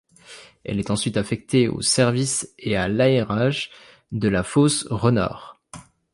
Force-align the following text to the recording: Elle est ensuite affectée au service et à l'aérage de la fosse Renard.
Elle 0.63 0.79
est 0.79 0.89
ensuite 0.89 1.15
affectée 1.15 1.67
au 1.67 1.81
service 1.83 2.51
et 2.57 2.75
à 2.75 2.87
l'aérage 2.87 3.69
de 4.11 4.29
la 4.29 4.41
fosse 4.41 4.87
Renard. 4.89 5.61